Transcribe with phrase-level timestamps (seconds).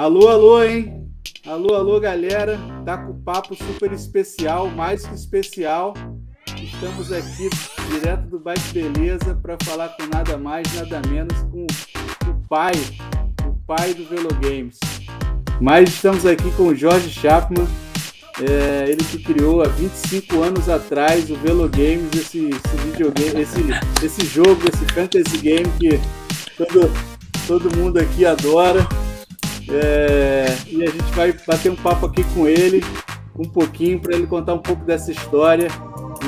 [0.00, 1.12] Alô, alô, hein?
[1.46, 2.58] Alô, alô, galera.
[2.86, 5.92] Tá com papo super especial, mais que especial.
[6.56, 7.50] Estamos aqui
[7.92, 12.72] direto do Bike Beleza para falar com nada mais, nada menos com o pai,
[13.46, 14.78] o pai do Velo Games.
[15.60, 17.68] Mas estamos aqui com o Jorge Chapman,
[18.40, 23.60] é, ele que criou há 25 anos atrás o Velo Games, esse, esse videogame, esse,
[24.02, 26.00] esse jogo, esse fantasy game que
[26.56, 26.90] todo,
[27.46, 28.88] todo mundo aqui adora.
[29.72, 32.82] É, e a gente vai bater um papo aqui com ele,
[33.38, 35.68] um pouquinho, para ele contar um pouco dessa história.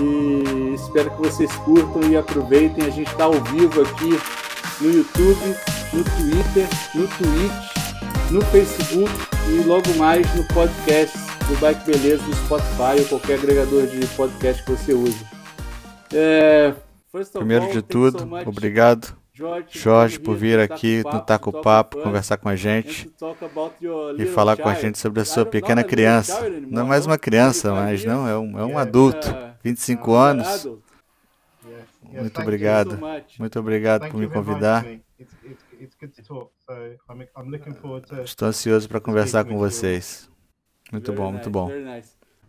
[0.00, 2.86] E espero que vocês curtam e aproveitem.
[2.86, 4.10] A gente está ao vivo aqui
[4.80, 5.56] no YouTube,
[5.92, 9.12] no Twitter, no Twitch, no Facebook
[9.48, 11.16] e logo mais no podcast
[11.48, 15.26] do Bike Beleza, do Spotify ou qualquer agregador de podcast que você use.
[16.14, 16.74] É,
[17.34, 22.50] Primeiro all, de tudo, so obrigado Jorge, por vir aqui no Taco Papo conversar com
[22.50, 23.10] a gente
[24.18, 26.50] e falar com a gente sobre a sua pequena criança.
[26.50, 29.34] Não é mais uma criança, mas não, é um, é um adulto,
[29.64, 30.68] 25 anos.
[32.02, 32.98] Muito obrigado,
[33.38, 34.84] muito obrigado por me convidar.
[38.22, 40.28] Estou ansioso para conversar com vocês.
[40.92, 41.70] Muito bom, muito bom.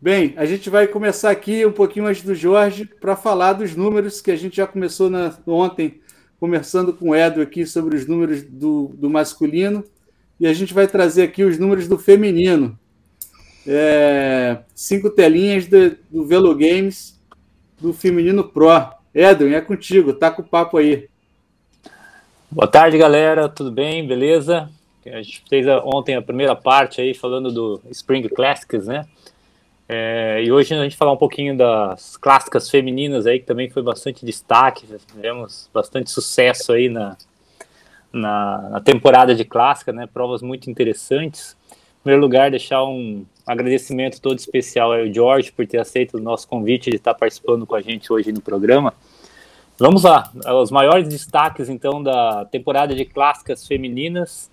[0.02, 4.20] Bem, a gente vai começar aqui um pouquinho antes do Jorge para falar dos números
[4.20, 6.02] que a gente já começou na, ontem
[6.44, 9.82] conversando com o Edu aqui sobre os números do, do masculino
[10.38, 12.78] e a gente vai trazer aqui os números do feminino.
[13.66, 17.18] É, cinco telinhas do, do Velo Games
[17.80, 18.68] do Feminino Pro.
[19.16, 21.08] Edwin, é contigo, tá com o papo aí.
[22.52, 24.06] Boa tarde, galera, tudo bem?
[24.06, 24.70] Beleza?
[25.06, 29.06] A gente fez ontem a primeira parte aí falando do Spring Classics, né?
[29.96, 33.84] É, e hoje a gente falar um pouquinho das clássicas femininas aí, que também foi
[33.84, 37.16] bastante destaque, tivemos bastante sucesso aí na,
[38.12, 40.10] na, na, temporada de clássica, né?
[40.12, 41.56] Provas muito interessantes.
[41.72, 46.48] Em primeiro lugar, deixar um agradecimento todo especial ao George por ter aceito o nosso
[46.48, 48.96] convite de estar participando com a gente hoje no programa.
[49.78, 54.50] Vamos lá, os maiores destaques então da temporada de clássicas femininas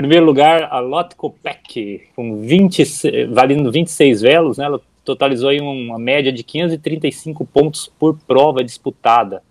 [0.00, 5.98] primeiro lugar, a Lotte Kopeck, com 20, valendo 26 velos, né, ela totalizou aí uma
[5.98, 9.42] média de 535 pontos por prova disputada.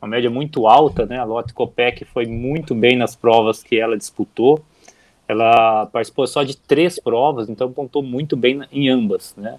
[0.00, 1.18] Uma média muito alta, né?
[1.18, 4.60] A Lotte Kopeck foi muito bem nas provas que ela disputou.
[5.26, 9.58] Ela participou só de três provas, então pontou muito bem em ambas, né?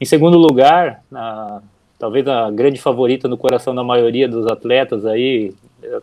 [0.00, 1.60] Em segundo lugar, a,
[1.98, 5.52] talvez a grande favorita no coração da maioria dos atletas aí,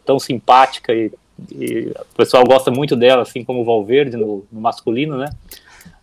[0.06, 1.12] tão simpática e
[1.52, 5.30] e o pessoal gosta muito dela, assim como o Valverde no, no masculino, né?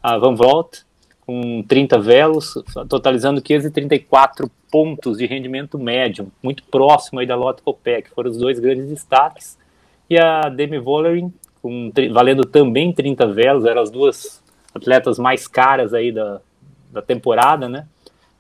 [0.03, 0.81] A Van Valt,
[1.27, 2.55] com 30 velos,
[2.89, 8.59] totalizando 534 pontos de rendimento médio, muito próximo aí da Lotte Copec, foram os dois
[8.59, 9.59] grandes destaques.
[10.09, 14.43] E a Demi Vollering, com, valendo também 30 velos, eram as duas
[14.75, 16.41] atletas mais caras aí da,
[16.93, 17.87] da temporada, né?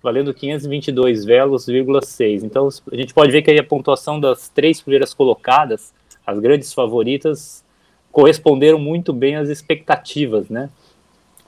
[0.03, 2.43] Valendo 522 velos,6.
[2.43, 5.95] Então a gente pode ver que aí a pontuação das três primeiras colocadas
[6.27, 7.65] as grandes favoritas
[8.11, 10.71] corresponderam muito bem às expectativas, né?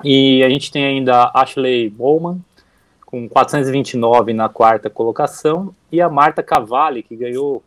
[0.05, 2.41] E a gente tem ainda a Ashley Bowman,
[3.07, 7.63] com 429 na quarta colocação, e a Marta Cavalli, que ganhou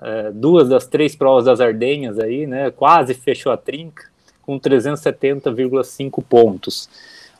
[0.00, 2.70] é, duas das três provas das Ardenhas aí, né?
[2.70, 4.04] Quase fechou a trinca,
[4.40, 6.88] com 370,5 pontos.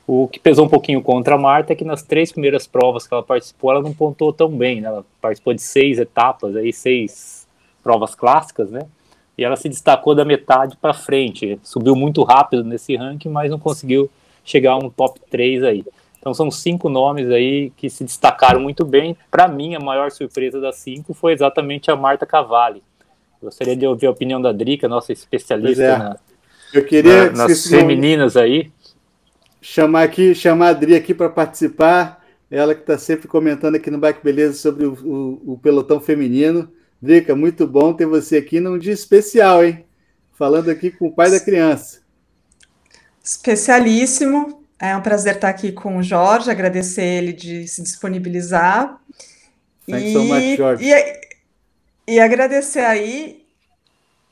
[0.06, 3.14] O que pesou um pouquinho contra a Marta é que nas três primeiras provas que
[3.14, 4.88] ela participou, ela não pontuou tão bem, né?
[4.88, 7.41] Ela participou de seis etapas, aí seis
[7.82, 8.86] provas clássicas, né?
[9.36, 13.58] E ela se destacou da metade para frente, subiu muito rápido nesse ranking, mas não
[13.58, 14.10] conseguiu
[14.44, 15.84] chegar a um top 3 aí.
[16.18, 19.16] Então são cinco nomes aí que se destacaram muito bem.
[19.30, 22.82] Para mim, a maior surpresa das cinco foi exatamente a Marta Cavalli.
[23.42, 25.98] Gostaria de ouvir a opinião da Drica, nossa especialista é.
[25.98, 26.16] na,
[26.72, 28.70] Eu queria na, nas femininas aí.
[29.60, 32.22] Chamar aqui, chamar a Adri aqui para participar.
[32.48, 36.70] Ela que está sempre comentando aqui no Bike Beleza sobre o, o, o pelotão feminino.
[37.02, 39.84] Drica, muito bom ter você aqui num dia especial, hein?
[40.38, 42.00] Falando aqui com o pai da criança.
[43.20, 44.64] Especialíssimo.
[44.78, 49.00] É um prazer estar aqui com o Jorge, agradecer ele de se disponibilizar.
[49.84, 50.84] Thanks e, so much, Jorge.
[50.84, 53.44] E, e agradecer aí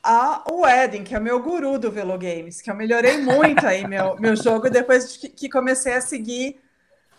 [0.01, 3.85] ao Eden, que é o meu guru do Velo Games, que eu melhorei muito aí
[3.87, 6.61] meu, meu jogo depois de que comecei a seguir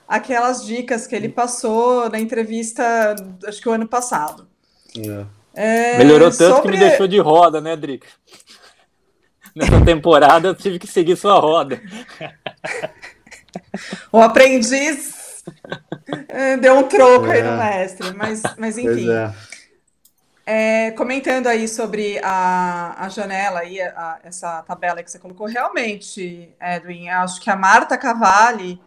[0.07, 3.15] aquelas dicas que ele passou na entrevista,
[3.45, 4.47] acho que o ano passado.
[4.97, 5.41] É.
[5.53, 6.62] É, Melhorou tanto sobre...
[6.62, 8.07] que me deixou de roda, né, Drica?
[9.56, 11.81] Nessa temporada eu tive que seguir sua roda.
[14.12, 15.44] O aprendiz
[16.27, 17.38] é, deu um troco é.
[17.38, 19.09] aí no mestre, mas, mas enfim.
[19.12, 19.33] É.
[20.44, 26.54] É, comentando aí sobre a, a janela aí, a, essa tabela que você colocou, realmente,
[26.59, 28.81] Edwin, acho que a Marta Cavalli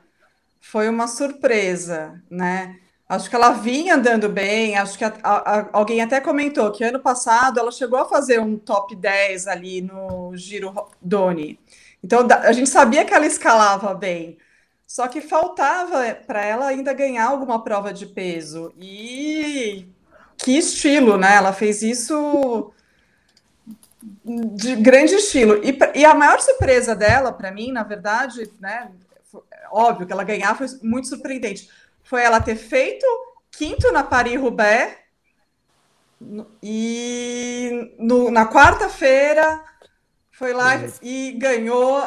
[0.60, 2.76] foi uma surpresa, né?
[3.08, 6.98] Acho que ela vinha andando bem, acho que a, a, alguém até comentou que ano
[6.98, 10.72] passado ela chegou a fazer um top 10 ali no Giro
[11.02, 11.58] Doni.
[12.02, 14.38] Então a gente sabia que ela escalava bem.
[14.86, 18.72] Só que faltava para ela ainda ganhar alguma prova de peso.
[18.78, 19.86] E
[20.36, 21.34] que estilo, né?
[21.36, 22.72] Ela fez isso
[24.24, 25.60] de grande estilo.
[25.64, 28.90] E, e a maior surpresa dela, para mim, na verdade, né?
[29.70, 31.68] Óbvio que ela ganhar foi muito surpreendente.
[32.04, 33.06] Foi ela ter feito
[33.50, 34.96] quinto na Paris-Roubaix
[36.62, 39.62] e no, na quarta-feira
[40.30, 40.72] foi lá
[41.02, 42.02] e ganhou.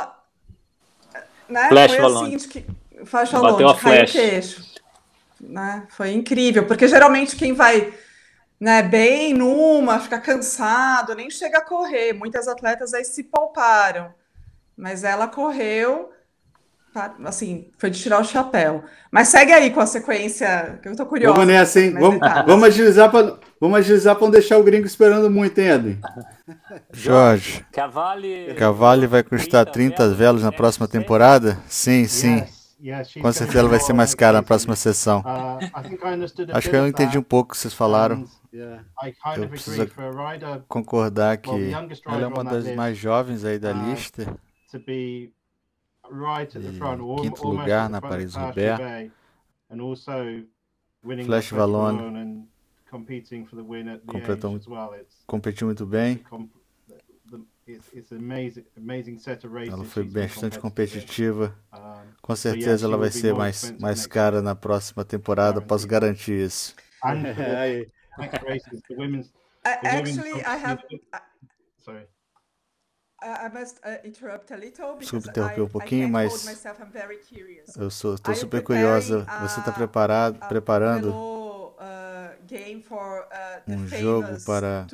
[1.47, 1.69] Né?
[1.69, 2.65] Flash foi assim, que,
[3.05, 4.65] faixa longe, caiu o queixo.
[5.39, 5.87] Né?
[5.89, 7.93] Foi incrível, porque geralmente quem vai
[8.59, 12.13] né, bem numa, fica cansado, nem chega a correr.
[12.13, 14.13] Muitas atletas aí se pouparam,
[14.75, 16.11] mas ela correu,
[17.25, 18.83] assim, foi de tirar o chapéu.
[19.11, 21.33] Mas segue aí com a sequência, que eu tô curiosa.
[21.33, 21.93] Vamos nessa, hein?
[21.93, 25.99] Vamos, vamos agilizar para vamos agilizar para não deixar o gringo esperando muito, hein, Edwin?
[26.93, 31.57] Jorge, Cavale, Cavale vai custar 30 velas na próxima temporada?
[31.67, 32.43] Sim, sim.
[33.21, 35.21] Com certeza ela vai ser mais cara na próxima sessão.
[35.21, 35.57] Uh,
[36.53, 38.25] Acho que eu entendi um pouco o que vocês falaram.
[39.35, 39.87] Eu preciso
[40.67, 41.49] concordar que
[42.05, 43.73] ela é uma das mais jovens aí da
[46.09, 46.59] uh, lista.
[46.59, 49.11] E quinto lugar na Paris-Roubaix.
[51.25, 52.47] Flash Valone
[54.05, 54.59] completou,
[55.25, 56.23] competiu muito bem.
[59.67, 61.55] Ela foi bastante competitiva.
[62.21, 66.75] Com certeza ela vai ser mais, mais cara na próxima temporada, posso garantir isso.
[69.63, 70.79] Actually, I have.
[71.77, 72.03] Sorry.
[72.03, 73.06] I must uh, interrupt a little
[74.99, 76.63] Desculpe interromper um pouquinho, mas
[77.75, 79.25] eu sou, estou super curiosa.
[79.41, 81.09] Você está preparado, preparando
[83.67, 84.85] um jogo para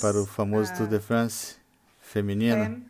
[0.00, 1.56] para o famoso Tour de uh, France
[2.00, 2.82] feminino?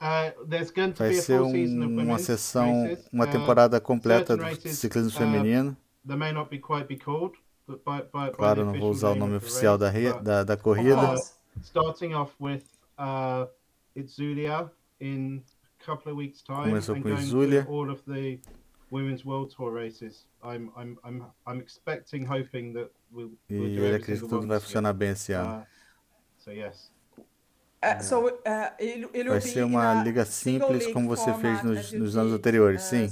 [0.00, 5.76] Uh, vai ser um, uma sessão, uma uh, temporada completa do ciclismo feminino.
[8.34, 9.90] Claro, não vou usar o nome oficial da,
[10.22, 11.14] da, da corrida.
[16.64, 17.66] Começou com Izulia.
[18.90, 20.26] Women's World Tour races.
[20.42, 24.60] I'm, I'm, I'm, I'm expecting, hoping that we'll, we'll e ele acredita que tudo vai
[24.60, 25.60] funcionar bem esse ano.
[25.60, 25.66] Uh,
[26.38, 26.92] so yes.
[27.82, 28.32] Uh, so, uh,
[28.78, 33.08] ele, ele vai ser uma liga simples como você fez nos, nos anos anteriores, sim.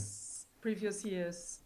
[0.61, 1.63] Previous years.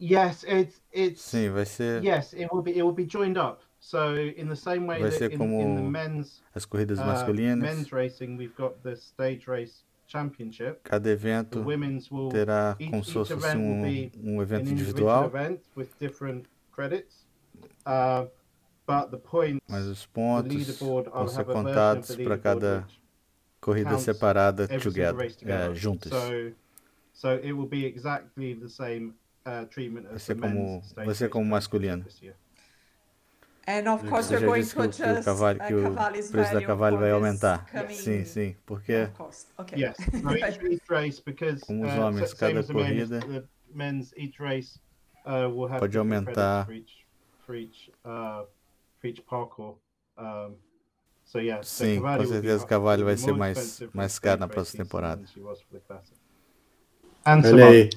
[0.00, 1.20] Yes, it's it's.
[1.20, 2.02] Sim, vai ser.
[2.04, 3.60] Yes, it will be it will be joined up.
[3.88, 7.06] So in the same way vai ser that como in, the men's as corridas uh,
[7.06, 7.58] masculinas.
[7.58, 10.80] men's racing, we've got the stage race championship.
[10.84, 11.64] Cada evento
[12.30, 15.32] terá como se fosse um, um evento individual.
[17.86, 18.30] Uh,
[19.66, 22.86] Mas os pontos vão ser contados para cada
[23.58, 26.12] corrida separada together, é, juntas.
[27.14, 29.14] So it will be exactly the same
[29.46, 32.04] uh, treatment as vai ser como, vai ser como masculino.
[33.68, 37.66] And of course you're going to adjust cavalo, que o preço da cavalo vai aumentar.
[37.90, 39.10] Sim, sim, porque
[39.58, 39.78] okay.
[39.82, 43.20] yes, no, each race because como os uh, homens, cada corrida
[43.74, 44.80] men's each race
[45.26, 47.04] uh, will have pode aumentar for each,
[47.44, 48.46] for each, uh,
[48.98, 49.76] for each parkour.
[50.16, 50.56] Um,
[51.26, 55.22] so yeah, sim, com certeza o cavalo vai ser mais mais caro na próxima temporada.
[57.26, 57.90] Olha aí.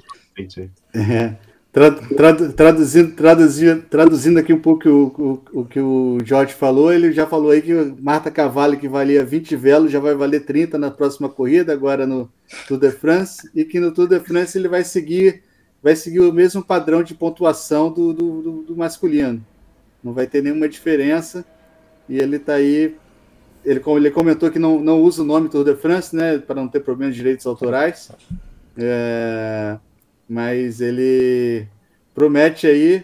[1.72, 7.26] traduzindo, traduzindo, traduzindo aqui um pouco o, o, o, que o Jorge falou, ele já
[7.26, 11.30] falou aí que Marta Cavalli, que valia 20 velos, já vai valer 30 na próxima
[11.30, 12.30] corrida, agora no
[12.68, 15.44] Tour de France, e que no Tour de France ele vai seguir,
[15.82, 19.46] vai seguir o mesmo padrão de pontuação do, do, do, do masculino.
[20.04, 21.46] Não vai ter nenhuma diferença,
[22.10, 22.98] e ele está aí.
[23.64, 26.68] Ele, ele comentou que não, não usa o nome Tour de France, né, para não
[26.68, 28.12] ter problemas de direitos autorais.
[28.78, 29.78] É,
[30.32, 31.68] mas ele
[32.16, 33.04] promete aí.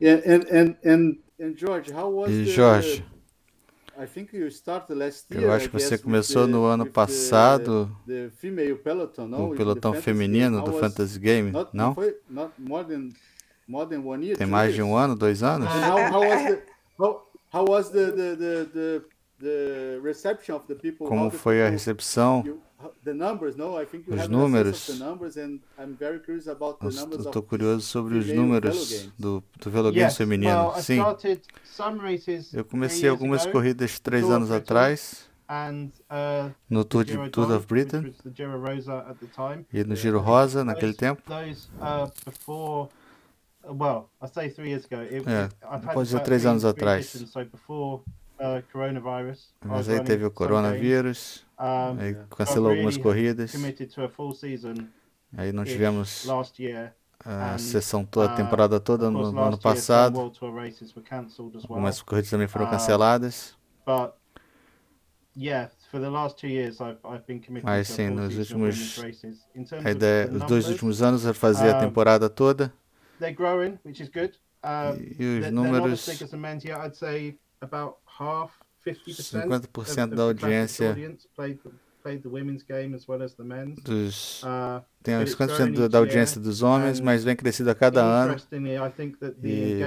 [0.00, 3.04] And, and, and, and George, how was e Jorge,
[3.98, 8.30] I think you started last year, eu acho que você começou no ano passado the,
[8.30, 9.50] the peloton, no?
[9.50, 11.96] o pelotão feminino do Fantasy Game, not, não?
[12.30, 13.08] Not more than,
[13.66, 15.68] more than one year, Tem mais de um ano, dois anos?
[15.68, 16.62] how, how was the
[16.96, 19.04] how, how was the, the, the, the
[20.98, 22.60] como foi a recepção,
[24.16, 24.88] os números.
[27.26, 30.72] Estou curioso sobre os números do, do Velo feminino.
[30.80, 31.00] Sim,
[32.52, 38.14] eu comecei algumas corridas três anos atrás uh, no Tour, de, Tour of Britain
[39.72, 41.22] e no Giro Rosa naquele tempo.
[41.28, 42.88] Uh,
[45.26, 47.24] é, pode ser três anos atrás.
[48.38, 48.62] Uh,
[49.68, 51.46] Mas aí teve o coronavírus,
[51.96, 53.74] aí cancelou algumas corridas.
[55.36, 56.38] Aí não tivemos
[57.24, 60.28] a sessão toda, a temporada toda no, no ano passado.
[61.68, 63.56] Algumas corridas também foram canceladas.
[67.60, 69.08] Mas sim, nos últimos.
[69.82, 72.72] A ideia, os dois últimos anos eu fazia a temporada toda.
[75.18, 76.24] E os números.
[78.86, 80.96] 50% da audiência
[83.82, 88.36] dos, uh, tem 50% da audiência dos homens, mas vem crescendo a cada ano.
[89.42, 89.80] E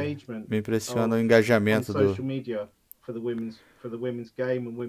[0.47, 2.13] me impressiona o engajamento do,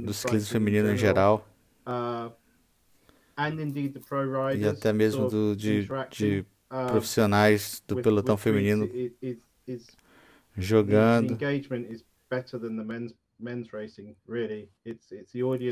[0.05, 1.49] do ciclismo feminino em geral.
[1.87, 2.33] Uh,
[4.57, 8.89] e até mesmo do, de, de uh, profissionais do pelotão feminino
[10.57, 11.39] jogando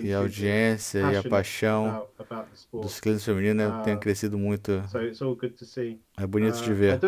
[0.02, 2.09] e a audiência e a paixão
[2.73, 4.83] do ciclismo feminino uh, tem crescido muito.
[6.17, 7.00] É bonito de uh, ver.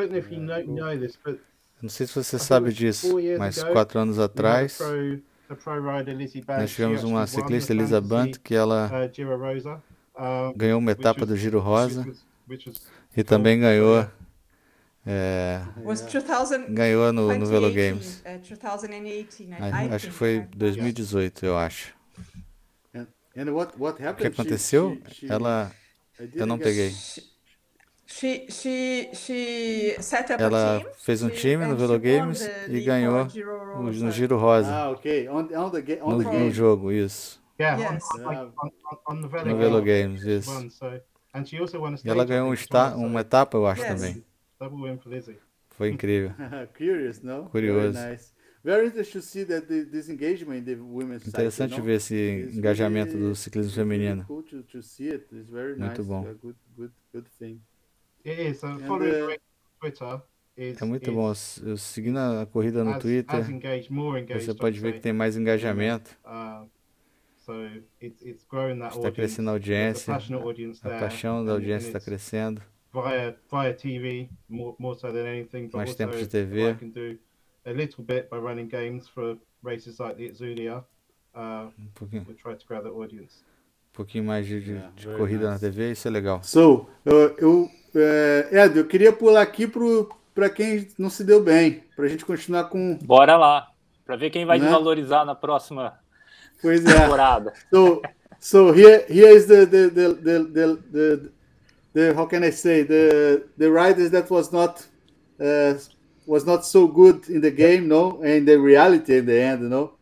[1.81, 4.79] Não sei se você sabe disso, mas quatro anos atrás
[6.59, 8.91] nós tivemos uma ciclista, Elisa Bunt, que ela
[10.15, 12.07] uh, ganhou uma etapa do Giro Rosa
[13.17, 14.07] e também ganhou
[15.05, 15.61] é,
[16.69, 18.23] ganhou no, no Velo Games.
[18.25, 21.93] 2018, uh, acho que foi 2018, eu acho.
[23.35, 24.99] o que aconteceu?
[25.29, 25.73] Ela.
[26.35, 26.93] Eu não peguei.
[30.39, 33.27] Ela fez um time no Velo Games e ganhou
[33.81, 34.71] no Giro Rosa.
[34.71, 35.29] Ah, ok.
[36.01, 37.43] No, no jogo, isso.
[39.45, 40.69] No Velo Games, isso.
[42.05, 42.55] E ela ganhou um
[42.97, 44.23] uma etapa, eu acho, também.
[45.71, 46.33] Foi incrível.
[46.77, 47.49] Curious, no?
[47.49, 47.93] Curioso.
[47.93, 48.33] Very nice.
[48.65, 53.35] Very interesting to see that this engagement in the women's Interessante ver esse engajamento do
[53.35, 54.25] ciclismo feminino.
[54.29, 56.23] Muito bom.
[56.23, 57.61] Good, good, good thing.
[58.25, 58.63] It is.
[58.63, 59.37] Uh, following
[59.81, 60.23] Twitter
[60.57, 61.33] é muito bom.
[61.65, 63.45] Eu seguindo a corrida no Twitter,
[64.39, 66.17] você pode ver que tem mais engajamento.
[66.25, 66.71] Uh,
[68.89, 70.15] está crescendo a audiência.
[70.15, 75.69] A paixão da audiência está crescendo via via TV more more so than anything.
[75.69, 76.71] But Mais tempo de TV.
[76.71, 77.19] I can do
[77.65, 80.85] a little bit by running games for races like the.
[81.35, 82.27] Uh, um pouquinho.
[82.29, 83.43] We try to grab the audience.
[83.91, 85.65] Um pouquinho mais de, de, yeah, de corrida nice.
[85.65, 86.43] na TV, isso é legal.
[86.43, 89.67] So, eu, eu é, Ed, eu queria pular aqui
[90.35, 92.99] para quem não se deu bem, para a gente continuar com.
[93.03, 93.71] Bora lá,
[94.05, 94.65] para ver quem vai né?
[94.65, 95.99] desvalorizar na próxima
[96.61, 97.01] pois é.
[97.01, 97.53] temporada.
[97.71, 98.03] So,
[98.41, 101.33] so here, here is the, the, the, the, the the
[102.17, 104.87] how can I say the the riders that was not
[105.41, 105.75] uh,
[106.27, 109.93] was not so good in the game, no, and the reality in the end, no.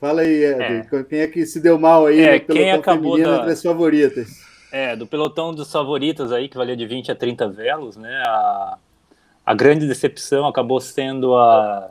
[0.00, 1.04] Fala aí, Ed, é.
[1.04, 3.36] quem é que se deu mal aí é, no pelotão feminino da...
[3.38, 4.28] entre as favoritas?
[4.70, 8.22] É, do pelotão dos favoritas aí, que valia de 20 a 30 velos, né?
[8.26, 8.78] A,
[9.44, 11.90] a grande decepção acabou sendo a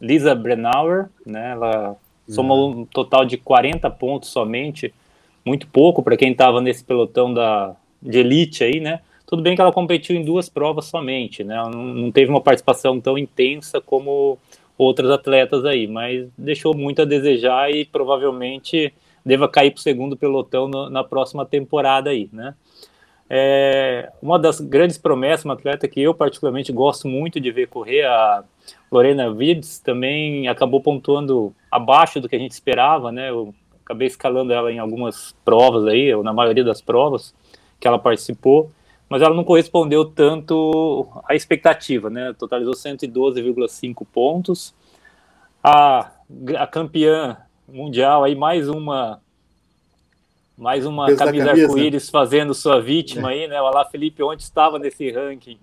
[0.00, 1.52] Lisa Brennauer, né?
[1.52, 1.96] Ela
[2.28, 2.80] somou uhum.
[2.80, 4.94] um total de 40 pontos somente,
[5.44, 9.00] muito pouco para quem estava nesse pelotão da, de elite aí, né?
[9.26, 11.56] Tudo bem que ela competiu em duas provas somente, né?
[11.56, 14.38] Ela não, não teve uma participação tão intensa como
[14.76, 18.92] outras atletas aí, mas deixou muito a desejar e provavelmente
[19.24, 22.54] deva cair para o segundo pelotão no, na próxima temporada aí, né?
[23.28, 28.04] É, uma das grandes promessas, uma atleta que eu particularmente gosto muito de ver correr,
[28.04, 28.44] a
[28.92, 33.30] Lorena Vibbs, também acabou pontuando abaixo do que a gente esperava, né?
[33.30, 37.34] Eu acabei escalando ela em algumas provas aí, ou na maioria das provas,
[37.84, 38.70] que ela participou,
[39.10, 42.34] mas ela não correspondeu tanto à expectativa, né?
[42.38, 44.74] Totalizou 112,5 pontos.
[45.62, 46.10] A,
[46.56, 47.36] a campeã
[47.68, 49.20] mundial aí mais uma
[50.56, 51.50] mais uma camisa, camisa.
[51.66, 53.60] arco-íris fazendo sua vítima aí, né?
[53.60, 55.58] O Alá Felipe onde estava nesse ranking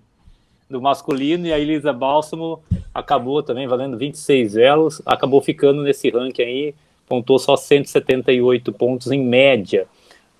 [0.70, 2.62] do masculino e a Elisa Bálsamo
[2.94, 6.74] acabou também valendo 26 velos, acabou ficando nesse ranking aí,
[7.08, 9.88] pontuou só 178 pontos em média.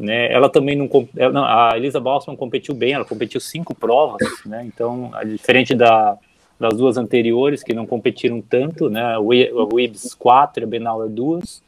[0.02, 0.32] Né?
[0.32, 4.64] Ela também não, ela, a Elisa Balsam competiu bem, ela competiu cinco provas, né?
[4.66, 6.18] Então, diferente da,
[6.59, 9.16] das duas anteriores que não competiram tanto, né?
[9.16, 9.28] O
[9.73, 11.62] Wibbs 4 e a Benauer 2.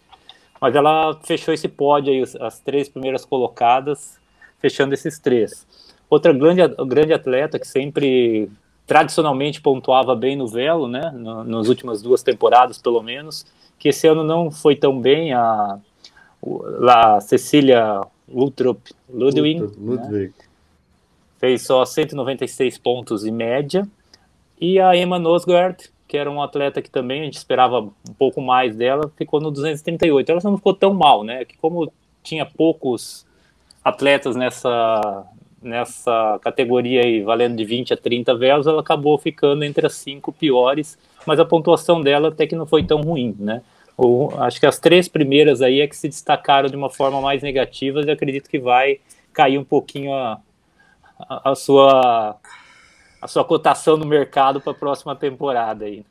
[0.60, 4.18] Mas ela fechou esse pódio aí, as três primeiras colocadas,
[4.58, 5.64] fechando esses três.
[6.10, 8.50] Outra grande, grande atleta que sempre
[8.84, 13.46] tradicionalmente pontuava bem no velo, né, no, nas últimas duas temporadas pelo menos,
[13.78, 15.78] que esse ano não foi tão bem, a,
[16.88, 20.28] a Cecília Lutrup Ludwig, Ludwig.
[20.28, 20.44] Né,
[21.38, 23.86] fez só 196 pontos em média,
[24.60, 28.40] e a Emma Nosgard, que era um atleta que também a gente esperava um pouco
[28.40, 30.30] mais dela, ficou no 238.
[30.30, 33.26] Ela não ficou tão mal, né, que como tinha poucos
[33.84, 35.26] atletas nessa
[35.64, 40.30] nessa categoria aí, valendo de 20 a 30 velos, ela acabou ficando entre as cinco
[40.30, 43.62] piores, mas a pontuação dela até que não foi tão ruim, né?
[43.96, 47.42] Ou, acho que as três primeiras aí é que se destacaram de uma forma mais
[47.42, 49.00] negativa e acredito que vai
[49.32, 50.40] cair um pouquinho a,
[51.18, 52.36] a, a sua
[53.24, 56.04] a sua cotação no mercado para a próxima temporada aí.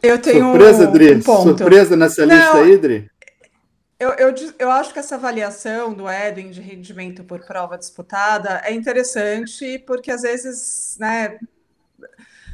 [0.00, 1.14] Eu tenho surpresa, Dri?
[1.16, 1.58] Um ponto.
[1.58, 3.10] Surpresa nessa não, lista aí, Dri?
[3.98, 8.72] Eu, eu, eu acho que essa avaliação do Edwin de rendimento por prova disputada é
[8.72, 11.38] interessante, porque às vezes, né?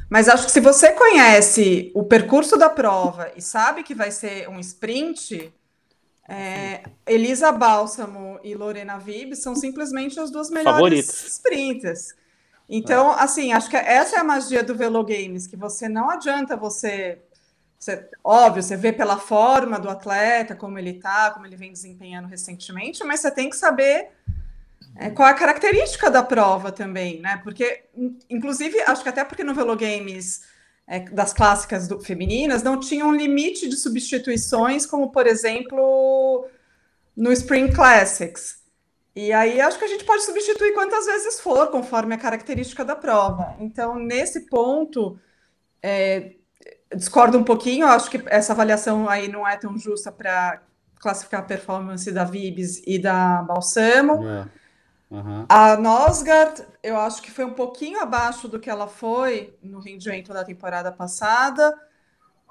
[0.09, 4.47] Mas acho que se você conhece o percurso da prova e sabe que vai ser
[4.49, 5.53] um sprint,
[6.27, 11.23] é, Elisa Bálsamo e Lorena Vib são simplesmente as duas melhores Favoritas.
[11.27, 12.15] sprinters.
[12.69, 13.23] Então, é.
[13.23, 17.19] assim, acho que essa é a magia do Velo Games, que você não adianta você
[17.79, 22.27] você, óbvio, você vê pela forma do atleta, como ele está, como ele vem desempenhando
[22.27, 24.09] recentemente, mas você tem que saber
[24.99, 27.39] é, qual a característica da prova também, né?
[27.43, 27.85] Porque,
[28.29, 30.41] inclusive, acho que até porque no Velogames
[30.87, 36.47] é, das clássicas do, femininas não tinha um limite de substituições, como, por exemplo,
[37.15, 38.57] no Spring Classics.
[39.15, 42.95] E aí acho que a gente pode substituir quantas vezes for, conforme a característica da
[42.95, 43.55] prova.
[43.59, 45.19] Então, nesse ponto,
[45.81, 46.33] é,
[46.95, 50.61] discordo um pouquinho, acho que essa avaliação aí não é tão justa para
[50.99, 54.27] classificar a performance da Vibes e da Balsamo.
[54.27, 54.47] É.
[55.09, 55.45] Uhum.
[55.47, 60.33] A Nosgard, eu acho que foi um pouquinho abaixo do que ela foi no rendimento
[60.33, 61.73] da temporada passada.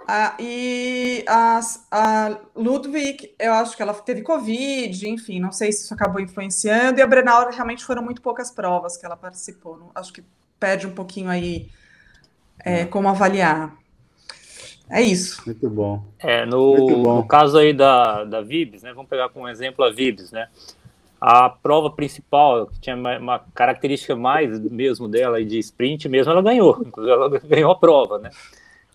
[0.08, 1.60] Ah, e a,
[1.90, 7.00] a, Ludwig, eu acho que ela teve Covid, enfim, não sei se isso acabou influenciando.
[7.00, 9.90] E a Brenauer realmente foram muito poucas provas que ela participou.
[9.94, 10.24] Acho que
[10.58, 11.68] perde um pouquinho aí
[12.64, 13.76] é, como avaliar.
[14.88, 15.42] É isso.
[15.44, 16.04] Muito bom.
[16.18, 17.16] É, no, Muito bom.
[17.16, 18.92] no caso aí da, da Vibes, né?
[18.92, 20.48] Vamos pegar como exemplo a Vibes, né?
[21.28, 26.80] A prova principal, que tinha uma, característica mais mesmo dela de sprint mesmo, ela ganhou.
[26.86, 28.30] Inclusive, ela ganhou a prova, né?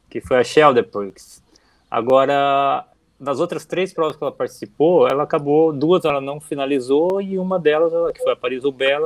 [0.10, 1.44] Que foi a Shelderbrooks.
[1.90, 2.86] Agora,
[3.20, 7.60] das outras três provas que ela participou, ela acabou, duas ela não finalizou e uma
[7.60, 9.04] delas, que foi a Paris-Roubaix,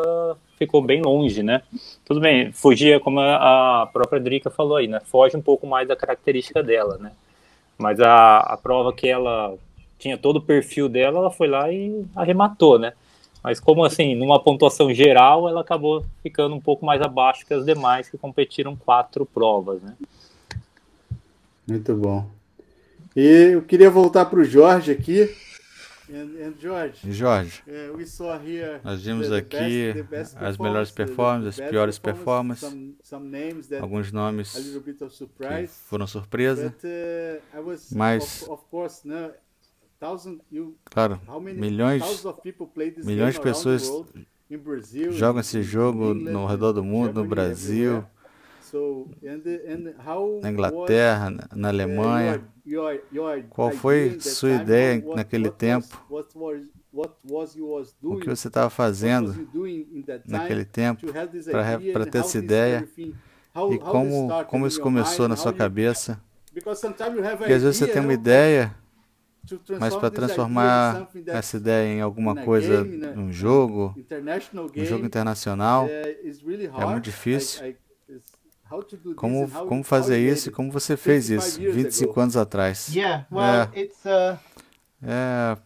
[0.55, 1.63] ficou bem longe, né?
[2.05, 4.99] Tudo bem, fugia, como a própria Drica falou aí, né?
[5.03, 7.11] Foge um pouco mais da característica dela, né?
[7.75, 9.55] Mas a, a prova que ela
[9.97, 12.93] tinha todo o perfil dela, ela foi lá e arrematou, né?
[13.45, 17.63] Mas como assim, numa pontuação geral, ela acabou ficando um pouco mais abaixo que as
[17.63, 19.93] demais que competiram quatro provas, né?
[21.67, 22.27] Muito bom.
[23.15, 25.31] E eu queria voltar para o Jorge aqui.
[26.09, 30.37] And, and George, Jorge, uh, we saw here nós vimos the, the aqui best, best
[30.37, 33.31] as melhores performances, as piores performances, some, some
[33.81, 39.33] alguns nomes que foram surpresa, but, uh, was, mas, of, of course, no, you,
[40.85, 42.03] claro, milhões,
[43.03, 43.91] milhões de pessoas
[45.09, 48.03] jogam esse jogo no redor do mundo, no Brasil,
[50.41, 52.43] na Inglaterra, na Alemanha.
[53.49, 56.03] Qual foi sua ideia naquele tempo?
[58.01, 59.47] O que você estava fazendo
[60.25, 61.05] naquele tempo
[61.91, 62.87] para ter essa ideia?
[63.71, 66.19] E como, como isso começou na sua cabeça?
[66.53, 68.73] Porque às vezes você tem uma ideia,
[69.79, 72.83] mas para transformar essa ideia em alguma coisa,
[73.15, 73.95] um jogo,
[74.75, 77.75] um jogo internacional, é muito difícil.
[79.15, 82.93] Como, como fazer isso e como você fez isso 25 anos atrás?
[82.93, 84.37] Yeah, well, é, it's uh,
[85.03, 85.57] é,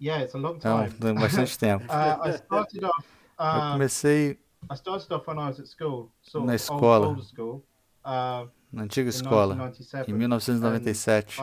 [0.00, 0.88] yeah, it's a long time.
[1.00, 1.84] É um, bastante tempo.
[1.84, 3.06] uh, I started off,
[3.38, 4.38] uh, Eu comecei
[4.70, 7.62] I started off when I was at school, sort na escola, old, school,
[8.04, 9.72] uh, na antiga escola,
[10.06, 11.38] em 1997.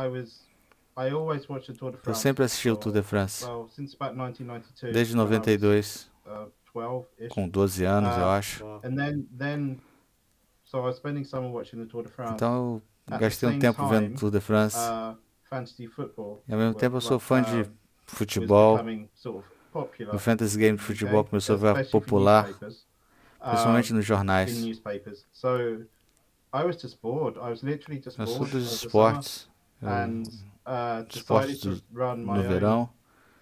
[2.05, 3.45] Eu sempre assisti o Tour de France,
[4.91, 6.51] desde 92, uh,
[7.29, 8.65] com 12 anos, eu acho.
[12.33, 14.75] Então eu gastei um tempo vendo Tour de France.
[14.75, 15.17] Uh,
[16.47, 17.71] e ao mesmo tempo eu sou fã de uh,
[18.07, 18.79] futebol.
[20.11, 22.49] O fantasy game de futebol começou a ficar popular,
[23.39, 24.81] principalmente nos jornais.
[28.17, 29.47] Eu sou dos esportes.
[29.79, 29.89] Eu
[30.67, 32.89] uh, esportes do, no verão.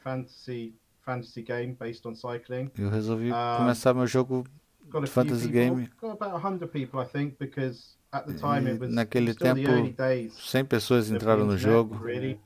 [0.04, 2.70] Fantasy, fantasy game based on cycling.
[2.78, 4.46] Eu resolvi uh, começar meu jogo
[5.02, 5.90] de fantasy game.
[6.00, 10.66] Got about 100 people, I think, because at the time it was naquele tempo 100
[10.68, 11.98] pessoas entraram no jogo.
[11.98, 12.40] Really,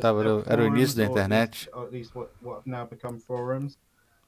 [0.00, 1.68] Tava, era o início da internet.
[1.72, 3.78] At least what, what have now become forums,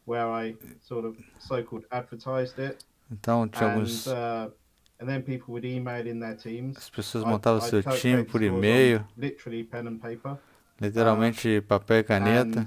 [0.06, 2.84] where I sort of so-called advertised it.
[3.10, 4.52] Então tinha alguns uh,
[5.00, 6.76] And then people would email in their teams.
[6.76, 9.04] As pessoas montavam seu time por e-mail.
[9.16, 10.36] Literally pen and paper.
[10.80, 12.60] Literalmente papel e caneta.
[12.60, 12.66] And,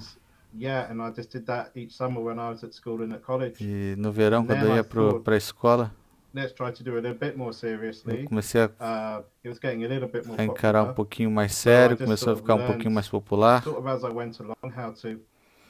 [0.58, 3.22] yeah, and I just did that each summer when I was at school and at
[3.22, 3.56] college.
[3.60, 5.92] E no verão quando eu ia para a escola.
[6.34, 8.22] Let's try to do it a bit more seriously.
[8.22, 12.90] Eu comecei a, uh, a encarar um pouquinho mais sério, começou a ficar um pouquinho
[12.90, 13.62] mais popular.
[13.62, 15.20] Sort of as I went along, how to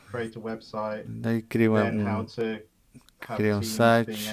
[0.08, 2.26] create a website, Daí criei um,
[3.36, 4.28] criei um site.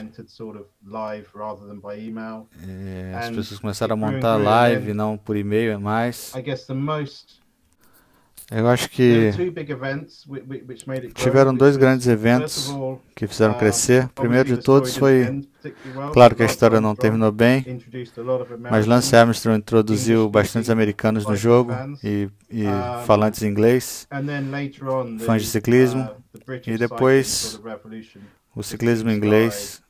[2.68, 6.34] É, as pessoas começaram a montar live, não por e-mail mais.
[8.52, 9.30] Eu acho que
[11.14, 12.74] tiveram dois grandes eventos
[13.16, 14.06] que fizeram crescer.
[14.06, 15.48] O primeiro de todos foi,
[16.12, 17.64] claro que a história não terminou bem,
[18.72, 21.72] mas Lance Armstrong introduziu bastantes americanos no jogo
[22.04, 22.66] e, e
[23.06, 24.08] falantes inglês,
[25.20, 26.10] fãs de ciclismo,
[26.66, 27.62] e depois
[28.60, 29.82] o ciclismo inglês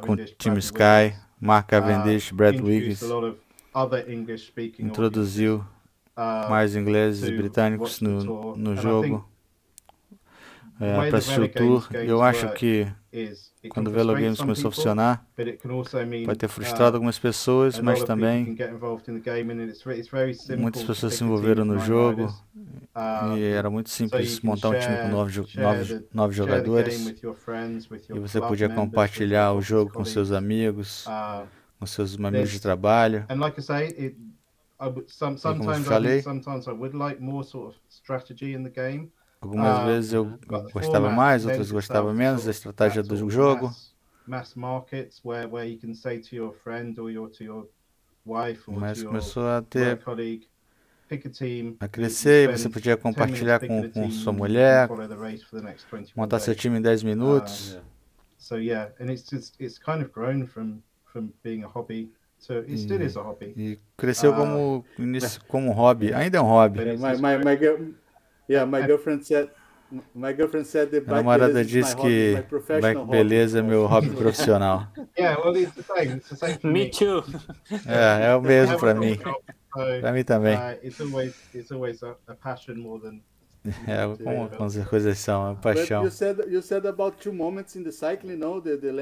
[0.00, 3.00] com Tim Sky, Mark Cavendish, Brad Wiggins.
[4.80, 5.64] introduziu
[6.50, 9.24] mais ingleses e britânicos no, no jogo
[10.80, 11.88] é, para assistir o tour.
[11.92, 12.88] Eu acho que
[13.68, 15.26] quando o Velo Games começou a funcionar,
[16.24, 18.56] pode ter frustrado algumas pessoas, mas também
[20.58, 22.28] muitas pessoas se envolveram no jogo
[23.36, 27.14] e era muito simples montar um time com nove, nove, nove jogadores
[28.08, 31.04] e você podia compartilhar o jogo com seus amigos,
[31.78, 33.24] com seus amigos de trabalho.
[33.96, 34.14] E
[35.58, 36.22] como eu falei,
[39.44, 40.38] Algumas uh, vezes eu
[40.72, 43.70] gostava mais, outras gostava menos da estratégia do jogo.
[44.26, 44.54] Mas
[49.02, 50.00] começou a ter
[51.78, 54.88] a crescer, você podia compartilhar com, com sua mulher,
[56.16, 57.78] montar seu time em 10 minutos.
[58.38, 62.58] So yeah, and it's just it's kind of grown from from being a hobby So
[62.58, 63.54] it still is a hobby.
[63.56, 64.84] E cresceu como
[65.48, 66.80] como um hobby, ainda é um hobby.
[66.80, 67.94] My, my, my,
[68.48, 69.50] Yeah, my girlfriend said.
[70.14, 72.42] My girlfriend said the Minha namorada disse que
[72.80, 74.88] bike beleza é meu hobby profissional.
[75.16, 76.16] Yeah, well, it's the same.
[76.16, 76.84] It's the same for me.
[76.84, 77.22] me too.
[77.86, 79.18] É, é o mesmo para mim.
[80.00, 80.56] Para mim também.
[80.56, 83.20] Uh, it's always it's always a, a passion more than
[83.88, 86.04] é, como, como as coisas são, a paixão.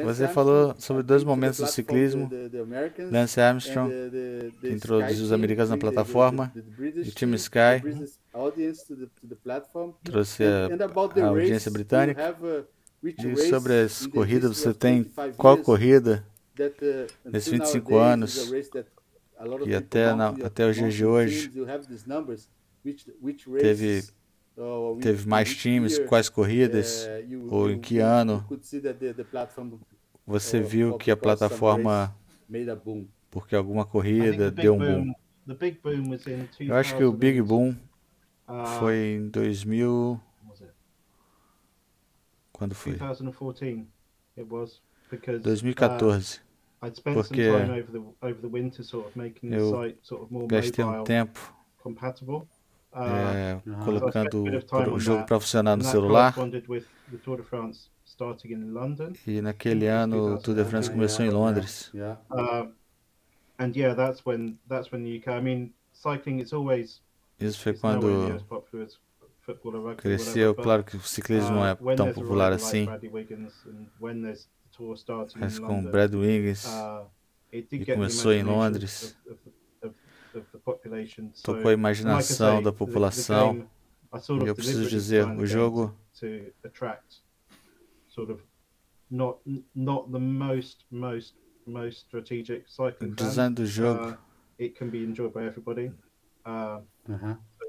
[0.04, 2.30] Você falou sobre dois momentos do ciclismo,
[3.10, 3.92] Lance Armstrong,
[4.60, 6.52] que introduziu os americanos na plataforma,
[6.96, 7.82] e Tim Sky,
[10.04, 10.68] trouxe a,
[11.22, 12.36] a audiência britânica.
[13.02, 15.02] E sobre as corridas, você tem
[15.36, 16.24] qual corrida
[16.56, 18.52] uh, nesses 25 anos
[19.66, 21.50] e até, na, até os dias de hoje.
[23.58, 24.04] teve
[25.00, 27.08] teve mais times, quais corridas,
[27.50, 28.44] ou em que ano
[30.26, 32.14] você viu que a plataforma,
[33.30, 35.12] porque alguma corrida deu um boom.
[36.60, 40.20] Eu acho que o Big Boom uh, foi em 2000.
[42.52, 42.96] Quando foi?
[45.40, 46.40] 2014.
[47.04, 47.42] Porque
[49.42, 49.80] eu
[50.48, 51.54] gastei um tempo
[52.94, 54.44] é, colocando
[54.92, 56.34] o jogo para funcionar no celular.
[59.26, 61.90] E naquele ano o Tour de France começou em Londres.
[67.40, 68.44] Isso foi quando
[69.96, 70.54] cresceu.
[70.54, 72.86] Claro que o ciclismo não é uh, tão popular assim.
[75.36, 76.66] Mas com Brad Wiggins,
[77.52, 79.16] e começou em Londres
[81.42, 83.66] tocou a imaginação da população.
[84.44, 85.94] E eu preciso dizer, o jogo
[93.00, 94.16] o design do jogo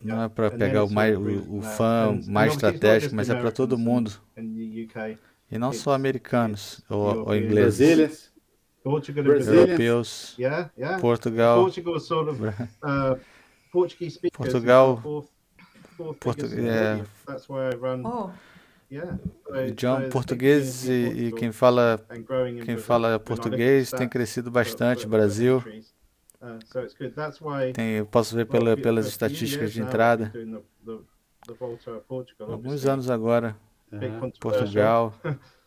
[0.02, 3.78] não é para pegar o, mais, o, o fã mais estratégico, mas é para todo
[3.78, 4.12] mundo.
[5.52, 8.33] E não só americanos ou, ou ingleses.
[8.84, 11.00] Portugal europeus, yeah, yeah.
[11.00, 13.20] Portugal, Portugal, sort of, uh,
[13.72, 15.02] Portuguese speakers, Portugal,
[16.20, 18.04] Portu é, that's why I run.
[18.06, 18.32] Oh.
[18.92, 19.18] Yeah,
[19.76, 22.00] John, português e, e, quem fala
[22.64, 25.08] quem fala português tem crescido bastante.
[25.08, 25.64] Brasil,
[27.74, 30.32] Tem, eu posso ver pela, pelas estatísticas de entrada.
[32.40, 33.56] Alguns anos agora.
[34.40, 35.14] Portugal.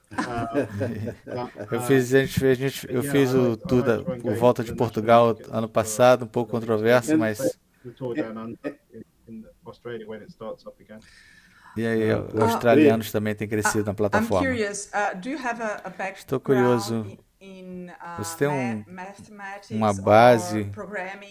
[1.71, 5.37] eu fiz, a gente fez, a gente, eu fiz o tudo, o volta de Portugal
[5.51, 7.59] ano passado, um pouco controverso, mas
[11.77, 14.49] e aí, os australianos também têm crescido na plataforma.
[14.49, 17.03] Uh, Estou curioso.
[17.03, 17.19] Uh,
[18.19, 18.85] Você tem um,
[19.73, 20.71] uma base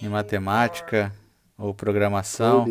[0.01, 1.11] em matemática
[1.57, 2.65] ou programação?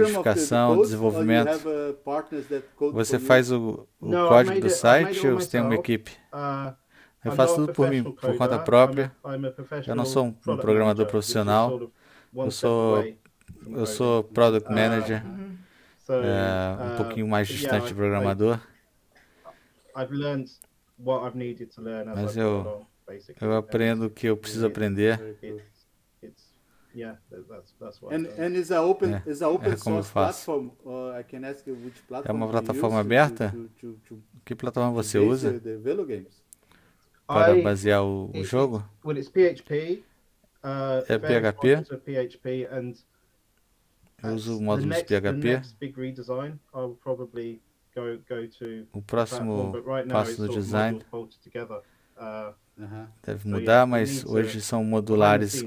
[0.00, 1.48] Codificação, desenvolvimento.
[2.92, 6.12] Você faz o, o código do site ou você tem uma equipe?
[6.32, 6.74] Uh,
[7.24, 9.12] eu faço tudo por mim, por conta própria.
[9.86, 11.90] Eu não sou um programador profissional.
[12.34, 13.04] Eu sou,
[13.66, 15.22] eu sou product manager,
[16.08, 18.60] é, um pouquinho mais distante de programador.
[22.14, 22.86] Mas eu,
[23.40, 25.36] eu aprendo o que eu preciso aprender.
[26.96, 30.10] Yeah, that's, that's what and, and is a open é, is a open é source
[30.10, 30.70] platform.
[30.82, 33.50] Uh, I can ask you which platform é uma plataforma aberta?
[33.50, 35.60] To, to, to, que plataforma você usa
[37.26, 38.82] para basear o, o jogo?
[39.04, 40.02] Well, it's PHP.
[40.64, 41.84] Uh, é PHP.
[42.00, 42.94] PHP and
[44.24, 45.62] eu uso módulos PHP.
[48.94, 49.72] O próximo
[50.08, 51.04] passo do design
[53.22, 55.62] deve mudar, mas hoje são modulares,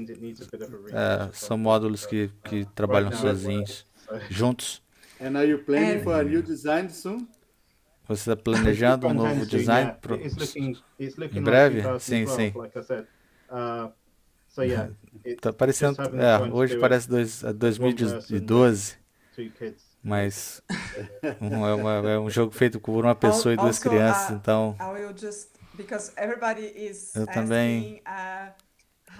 [0.92, 3.84] é, são módulos que, que trabalham sozinhos,
[4.30, 4.82] juntos.
[8.06, 10.16] Você está planejando um novo design pro...
[10.16, 11.82] em breve?
[12.00, 12.52] Sim, sim.
[15.24, 18.96] Está parecendo, é, hoje parece dois, 2012,
[20.02, 20.62] mas
[21.40, 24.30] um, é, uma, é um jogo feito por uma pessoa e duas crianças,
[25.80, 28.02] uh, então eu também.
[28.06, 28.52] Uh,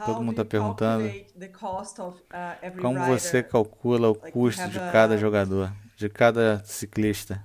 [0.05, 1.05] todo mundo está perguntando.
[2.33, 7.45] uh, como você calcula o custo de cada jogador, de cada ciclista.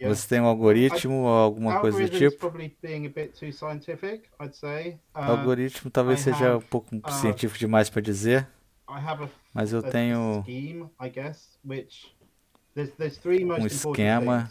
[0.00, 2.46] Você tem um algoritmo ou alguma coisa do tipo?
[5.12, 8.46] Algoritmo talvez seja um pouco científico demais para dizer,
[9.52, 10.42] mas eu tenho
[13.56, 14.50] um esquema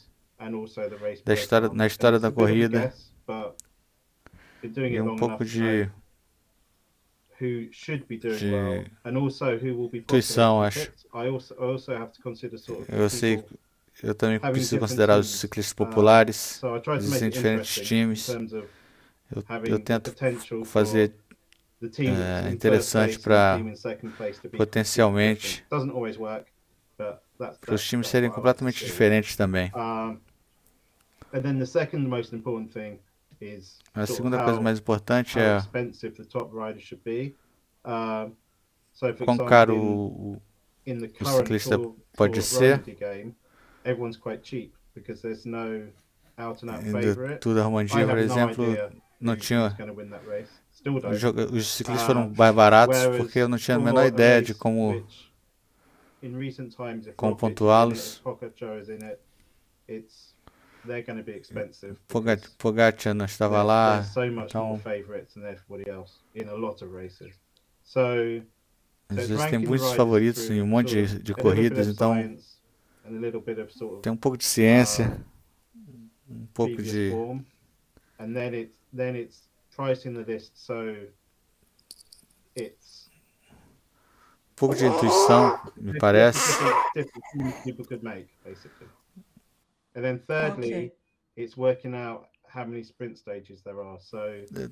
[1.25, 2.93] da história, na história da corrida
[4.63, 5.89] e um pouco de,
[8.23, 8.91] de
[9.93, 10.91] intuição, acho.
[12.89, 13.43] Eu sei,
[14.03, 16.61] eu também preciso considerar os ciclistas populares,
[16.95, 18.27] existem diferentes times.
[19.33, 20.13] Eu, eu tento
[20.65, 21.13] fazer
[21.99, 23.59] é, interessante para
[24.57, 25.65] potencialmente
[27.59, 29.71] para os times serem completamente diferentes também.
[33.93, 35.59] A segunda coisa mais importante é
[39.23, 40.41] quão caro o, o
[41.37, 41.77] ciclista
[42.15, 42.83] pode ser.
[46.81, 46.91] Em
[47.39, 48.63] Tour Romandie, por exemplo,
[49.19, 49.75] não tinha
[51.53, 55.05] os ciclistas foram mais baratos porque eu não tinha a menor ideia de como
[57.15, 58.21] como pontuá-los.
[62.57, 64.03] Pogacar não estava lá,
[64.45, 64.79] então
[69.11, 72.15] existem muitos favoritos em um monte de, de corridas, então
[74.01, 75.23] tem um pouco de ciência,
[76.29, 77.11] um pouco de
[84.51, 86.53] um pouco de intuição, me parece.
[89.95, 90.91] And then thirdly, okay.
[91.35, 93.99] it's working out how many sprint stages there are.
[93.99, 94.17] So,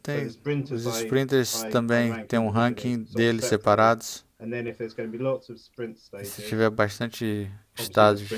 [0.04, 4.26] Tem, os sprinters também têm um ranking deles separados.
[4.40, 8.32] And then if there's going to be lots of sprint stages, se tiver bastante estágios,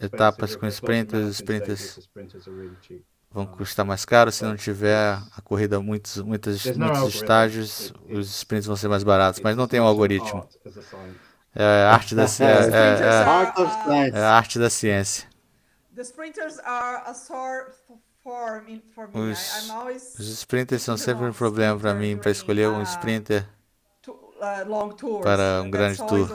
[0.00, 2.08] etapas com sprinters, os sprinters
[3.30, 4.32] vão custar mais caro.
[4.32, 9.40] Se não tiver a corrida muitos, muitos, muitos estágios, os sprints vão ser mais baratos.
[9.42, 10.48] Mas não tem um algoritmo.
[11.54, 15.31] É a arte da, é, é, é, é a arte da ciência.
[15.94, 17.82] The sprinters are a source
[18.24, 23.48] Os, os sprinters são sempre um problema para mim, para escolher um sprinter
[25.22, 26.28] para um grande tour.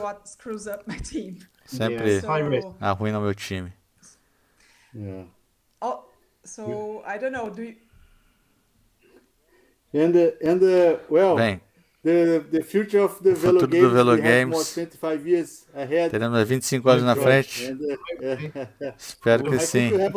[1.65, 2.21] Sempre
[2.79, 3.71] arruina o meu time.
[4.93, 5.27] Yeah.
[5.81, 6.05] Oh,
[6.43, 7.49] so I don't know.
[7.49, 7.75] Do you...
[9.93, 11.61] And uh, and uh, well, Bem,
[12.07, 14.63] the the future of the o futuro Velo do Games, Velo we have Games more
[14.65, 16.09] 25 years ahead.
[16.09, 17.65] teremos 25 anos na frente.
[17.65, 19.89] And, uh, Espero que I sim.
[19.89, 20.11] of,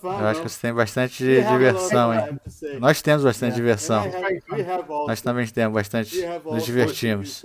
[0.00, 0.18] fun.
[0.20, 2.38] Eu acho que você tem bastante We diversão, hein?
[2.80, 3.56] Nós temos bastante Yeah.
[3.56, 4.02] diversão.
[4.04, 6.16] Have- Nós também temos bastante.
[6.44, 7.44] Nos divertimos.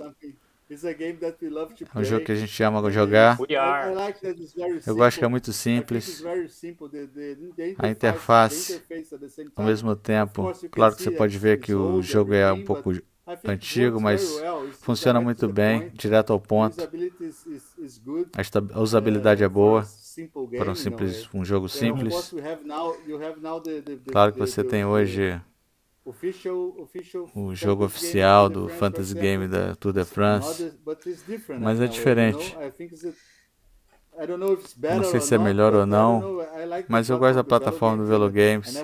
[0.70, 2.46] It's a game that we love to É um jogo que a play.
[2.46, 3.40] gente ama jogar.
[3.40, 3.94] We I- I are.
[3.94, 5.28] like that it's very Eu gosto que é simple.
[5.30, 6.22] muito simples.
[7.78, 9.66] A interface- Ao time.
[9.66, 12.34] mesmo tempo, course, you can claro que see você pode ver que o old, jogo
[12.34, 12.92] é um pouco
[13.44, 14.66] antigo, works mas very well.
[14.68, 15.96] It's funciona direct muito to the bem, point.
[15.98, 16.72] direto ao ponto.
[16.78, 18.28] Usability is- is- is good.
[18.74, 22.12] A usabilidade é boa Simple game, para um simples, é- um jogo simples.
[22.12, 24.84] course we have now- you have now the- the- the- Claro que the- você tem
[24.84, 25.40] hoje
[27.34, 30.72] o jogo oficial do Fantasy Game da Tour de France.
[31.60, 32.56] Mas é diferente.
[34.76, 36.38] better sei se é melhor ou não,
[36.88, 38.74] Mas eu gosto da plataforma do Velo Games.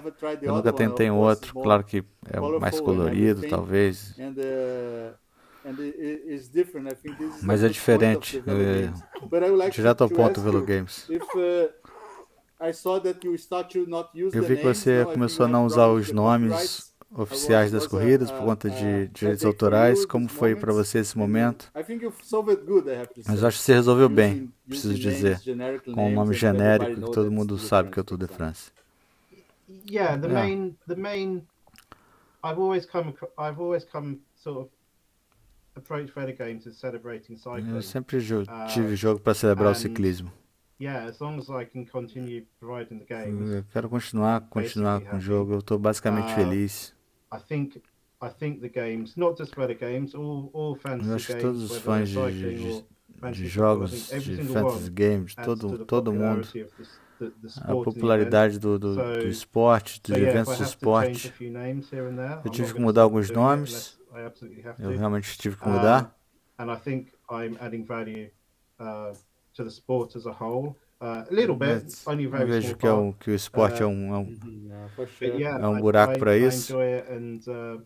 [0.43, 4.15] Eu nunca tentei um outro, claro que é mais colorido, talvez.
[4.17, 5.15] Uh,
[7.43, 8.43] Mas é diferente.
[8.47, 11.09] é, direto to- ao to ponto, Velo Games.
[11.09, 11.69] uh,
[14.33, 16.96] Eu vi que você começou a não usar os nomes.
[17.13, 20.05] Oficiais das corridas por conta de direitos autorais.
[20.05, 21.71] Como foi para você esse momento?
[23.27, 25.41] Mas acho que você resolveu bem, preciso dizer.
[25.95, 28.27] Com um nome genérico que todo mundo sabe que é o Tour de.
[28.27, 28.71] France.
[29.89, 30.47] Yeah, the Yeah.
[30.47, 31.47] main, the main.
[32.45, 34.71] I've always come, acro- I've always come sort of
[35.75, 37.75] approach Feder Games as celebrating cycling.
[37.75, 40.33] Eu sempre Ah, tive jogo para celebrar o ciclismo.
[40.81, 45.17] Yeah, as long as I can continue providing the games, Eu quero continuar, continuar com
[45.17, 45.55] o jogo.
[45.55, 46.95] Eu estou basicamente Ah, feliz.
[47.37, 47.83] I think,
[48.23, 51.63] I think the games, not just Games, all, all fantasy Eu acho que games, todos
[51.63, 52.09] os whether fãs
[53.33, 56.47] de, jogos, de fantasy games, todo, todo mundo,
[57.63, 61.33] a popularidade do, do, do esporte, dos eventos de esporte.
[62.45, 63.99] Eu tive que mudar alguns nomes.
[64.79, 66.17] Eu realmente tive que mudar.
[66.59, 68.31] and I think I'm adding value
[68.79, 70.77] to the sport as a whole.
[70.99, 73.31] Uh, a little bit, Mas only a Eu very vejo small que, é um, que
[73.31, 74.25] o esporte é um, é um,
[75.19, 75.39] sure.
[75.39, 76.73] yeah, É um I- buraco I isso.
[76.73, 77.81] enjoy it and uh,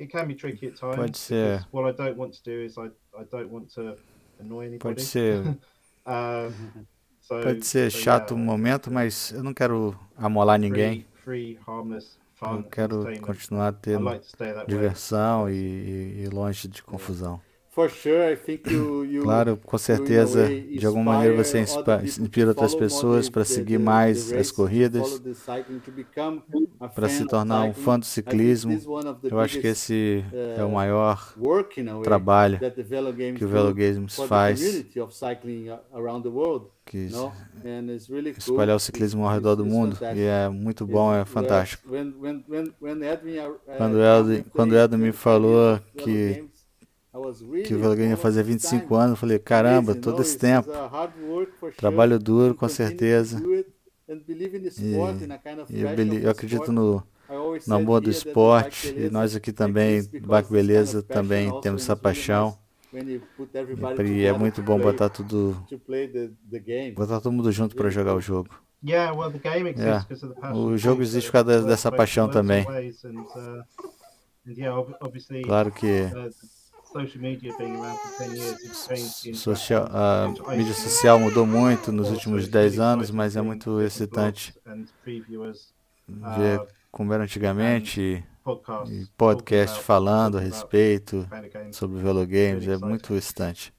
[0.00, 0.96] it can be tricky at times.
[0.96, 1.58] Pode ser.
[1.58, 2.86] because What I don't want to do is I,
[3.16, 3.96] I don't want to
[4.40, 4.78] annoy anybody.
[4.78, 5.56] pode ser,
[6.06, 6.50] Uh,
[7.20, 11.04] so, pode ser so, chato um momento, mas eu não quero amolar ninguém.
[11.24, 14.68] Free, free harmless, fun, Eu quero continuar I tendo like to stay that way.
[14.68, 17.40] diversão e, e- e longe de confusão.
[17.76, 22.74] For sure, I think you, you, Claro, com certeza, de alguma maneira você inspira outras
[22.74, 25.22] pessoas para seguir mais as corridas,
[26.94, 28.72] para se tornar um fã do ciclismo.
[29.22, 30.24] Eu acho que esse
[30.56, 31.34] é o maior
[32.02, 32.58] trabalho
[33.36, 34.86] que o Velo Games faz,
[36.86, 37.10] que
[38.38, 41.86] espalhar o ciclismo ao redor do mundo, e é muito bom, é fantástico.
[43.76, 46.48] Quando o Edwin, quando Edwin me falou que,
[47.64, 50.70] que o Velo Games ia fazer 25 anos, eu falei, caramba, todo esse tempo,
[51.76, 53.42] trabalho duro, com certeza,
[54.78, 54.94] e
[55.80, 57.02] eu, eu acredito no,
[57.66, 62.56] no amor do esporte, e nós aqui também, do Baco Beleza, também temos essa paixão,
[62.92, 65.56] e é muito bom botar tudo,
[66.94, 68.48] botar todo mundo junto para jogar o jogo.
[70.40, 70.64] Passion.
[70.64, 72.64] O jogo existe por causa dessa paixão também.
[72.64, 73.64] Uh,
[75.44, 76.30] Claro que uh,
[77.02, 81.18] social media being around for 10 years has changed the social, interaction a mídia social
[81.18, 84.54] mudou muito nos últimos it's 10 really anos, mas é muito excitante
[86.08, 91.28] ver uh, como era antigamente e- podcasts, podcast falando a respeito
[91.72, 93.74] sobre o Velo Games, é muito excitante.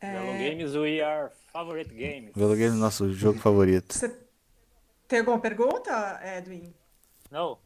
[0.00, 2.32] Hello É, Games, we are favorite games.
[2.34, 3.94] Velo é nosso jogo favorito.
[3.94, 4.14] você
[5.08, 6.74] tem alguma pergunta, Edwin?
[7.30, 7.58] Não.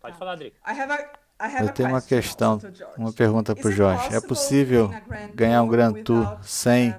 [0.00, 0.56] Pode falar, Drica.
[0.66, 1.12] I have a,
[1.60, 2.58] Eu tenho uma questão,
[2.96, 4.06] uma pergunta para o Jorge.
[4.14, 4.90] É possible possível
[5.34, 6.96] ganhar um Grand Tour sem, uh,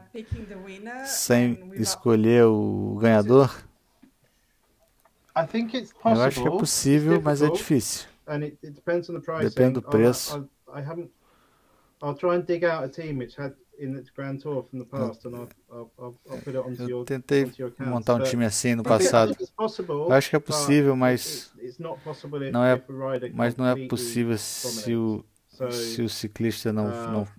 [1.06, 3.52] sem without- escolher o ganhador?
[5.36, 8.08] I think it's Eu acho que é possible, possível, it's mas é difficult, difícil.
[8.28, 9.50] and it, it depends on the pricing.
[9.50, 10.48] Depende do preço.
[12.04, 14.86] I'll try and dig out a team which had in its Grand Tour from the
[14.86, 17.90] past, and I'll, I'll, I'll, I'll put it onto Eu your, tentei onto your account.
[17.90, 19.36] montar um time assim no passado.
[19.90, 23.12] Eu acho que é possível, mas it- it's not possible if- não é- if a
[23.14, 25.24] rider Mas não é possível se o,
[25.72, 27.32] se o ciclista não, não, so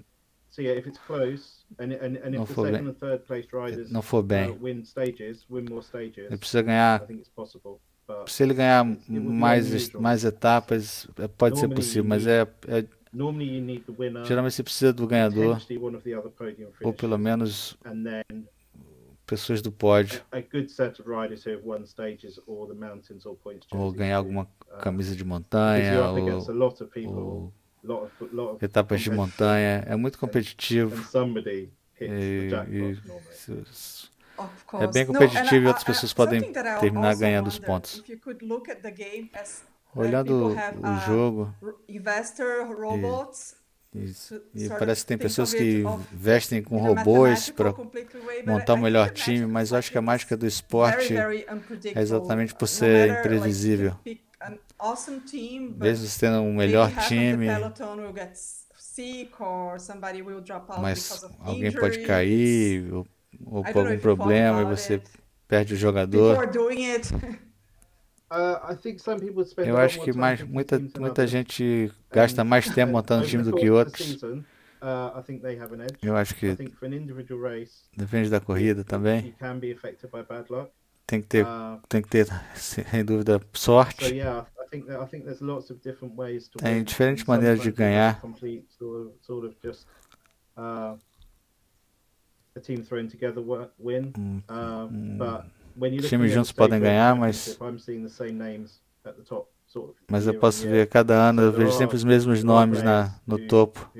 [0.51, 2.95] so yeah, if it's close and and, and if não the for second bem, and
[2.95, 7.07] third place riders não for bem, win stages, win more stages, ele precisa ganhar I
[7.07, 7.79] think it's possible.
[8.07, 13.57] But Se ele ganhar mais, mais etapas, é- pode ser possível, mas é, é- normally
[13.57, 15.59] you need the winner, geralmente você precisa do ganhador,
[16.83, 17.77] ou pelo menos
[19.27, 20.23] pessoas do pódio,
[23.71, 27.53] ou ganhar alguma Uh, camisa de montanha, ou, lot of people, ou
[28.61, 29.83] etapas de montanha.
[29.87, 30.95] É muito competitivo.
[32.01, 32.99] E, e
[34.75, 38.05] é bem competitivo e outras pessoas podem terminar ganhando os pontos.
[39.91, 41.55] As Olhando o uh, jogo,
[41.89, 43.57] investor robots.
[43.95, 44.13] e,
[44.55, 45.83] e parece que tem pessoas que
[46.13, 47.75] vestem com robôs para
[48.47, 52.55] montar o I melhor time, mas eu acho que a mágica do esporte é exatamente
[52.55, 53.97] por No ser imprevisível.
[55.77, 57.49] Mesmo tendo um melhor time,
[60.81, 63.07] mas alguém pode cair ou,
[63.47, 65.01] ou por algum problema e você
[65.49, 66.39] perde o jogador.
[68.31, 73.43] Eu lot acho more que mais, muita, muita gente gasta mais tempo And montando time
[73.43, 74.23] do que outros.
[74.23, 74.43] uh.
[76.03, 79.27] Eu acho I que think for an individual race, depende da corrida também.
[79.27, 80.71] you can be affected by bad luck.
[81.07, 84.13] Tem que ter, Uh, tem que ter, sem dúvida, so sorte.
[86.59, 88.21] Tem diferentes maneiras de ganhar.
[90.55, 90.99] Uh,
[92.55, 93.41] a team thrown together
[93.79, 94.13] win.
[94.49, 95.47] Uh, but
[96.09, 97.59] Times juntos podem ganhar, mas-
[100.11, 103.91] Mas eu posso ver cada ano, eu vejo sempre os mesmos nomes na, no topo.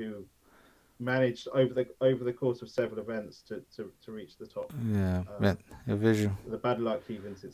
[5.39, 5.57] É, é,
[5.87, 6.37] eu vejo.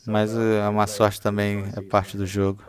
[0.06, 2.62] Mas out a in má race sorte também é parte do jogo.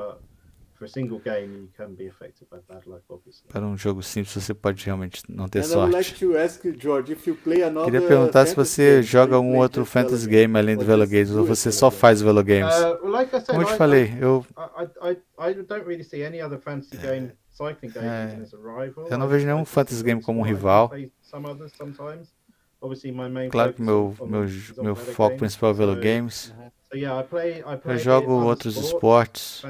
[0.80, 3.48] But for a single game, you can be affected by bad luck, obviously.
[3.50, 6.20] Para um jogo simples, você pode realmente não ter And I would like sorte.
[6.26, 9.58] to ask you, George, if you play another Queria perguntar se você game, joga algum
[9.58, 12.72] outro fantasy game além do Or Velo Games, ou você só faz Velo Games.
[12.76, 15.54] Uh, well, like I said, Como eu I, te falei, eu, I, I, I, I
[15.64, 19.08] don't really see any other fantasy game, cycling game, É, even as a rival.
[19.10, 20.90] eu não vejo nenhum fantasy game como um rival.
[20.90, 22.36] play Some others sometimes.
[22.80, 24.46] Obviously, my main claro que meu, meu,
[24.84, 26.54] meu foco principal é Velo So- Games.
[26.90, 27.60] So yeah, I play.
[27.62, 29.62] I play Eu jogo outros esportes,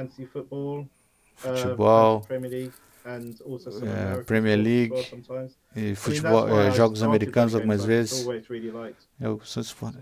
[1.38, 2.72] futebol, uh, Premier League,
[3.04, 5.52] and also some American Premier sports as League, well sometimes.
[5.74, 8.26] e I mean, futebol, eh, I jogos americanos algumas vezes.
[9.20, 9.40] Eu,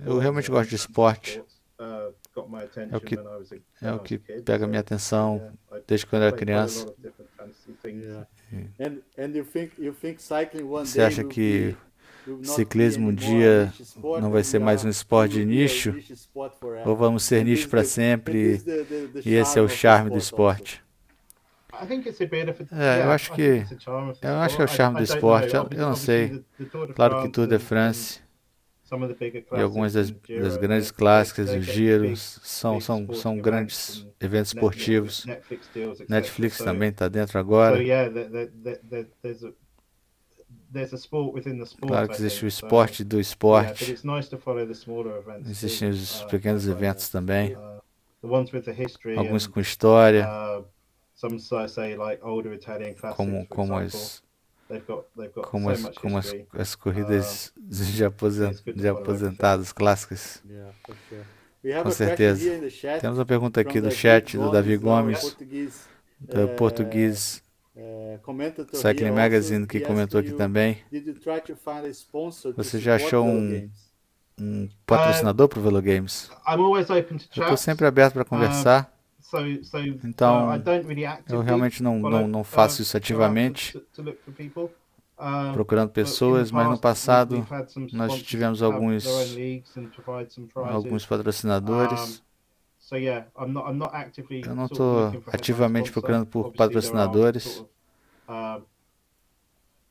[0.04, 1.42] eu realmente gosto de esporte.
[1.78, 2.12] Uh,
[2.48, 3.16] my attention que-
[3.82, 5.52] É o que pega minha atenção
[5.86, 6.86] desde quando eu era criança.
[10.84, 11.76] Você acha que
[12.42, 13.72] ciclismo um dia
[14.20, 15.94] não vai ser mais um esporte de will be a nicho?
[16.84, 18.60] Ou vamos ser And nicho para sempre?
[19.24, 20.85] E esse é o charm of the charme do esporte.
[22.72, 24.64] É, eu acho I que- think it's a charm of the eu acho que é
[24.64, 26.28] o charme do don't esporte, eu- eu não sei.
[26.58, 30.10] de Claro que France Tour de France, and some of the bigger e algumas das,
[30.10, 34.52] and Giro, das grandes they're- clássicas, os giros, são, são, são events grandes and eventos
[34.54, 35.26] esportivos.
[36.08, 37.76] Netflix também está dentro agora.
[41.80, 43.90] Claro que existe o esporte do esporte.
[43.90, 45.48] it's nice to follow the smaller events.
[45.50, 47.80] Existem os Uh, pequenos eventos também, uh,
[48.64, 50.64] the history alguns com história, uh,
[51.16, 54.22] some say, say like older Italian classics, como, como as,
[54.68, 56.46] They've got they've got como so as, much como as, history.
[56.52, 60.42] as corridas de, aposen- it's good to de aposentados clássicas.
[60.48, 60.72] Yeah,
[61.08, 61.24] sure.
[61.82, 62.44] Com certeza.
[62.44, 65.80] here in the chat Temos uma pergunta aqui do chat do Davi Gomes, Portuguese,
[66.20, 67.42] do eh, Português
[68.22, 70.78] commentator Cycling Magazine, que comentou aqui you, também.
[70.90, 73.70] Did you try to find a sponsor to Você já achou um-?
[74.38, 76.30] Um patrocinador para o Velo Games?
[76.46, 78.92] I'm always open to Eu estou sempre aberto para conversar.
[80.04, 83.76] Então, uh, I don't really actively Eu realmente não, não, não faço isso ativamente.
[85.18, 87.46] Uh, procurando pessoas, mas no passado
[87.92, 89.06] nós tivemos alguns,
[90.54, 92.22] alguns patrocinadores.
[94.44, 97.64] Eu não estou ativamente procurando por patrocinadores.
[98.28, 98.60] uh,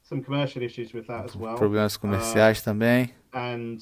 [0.03, 1.55] some commercial issues with that as well.
[1.55, 3.13] Problemas comerciais também.
[3.33, 3.77] And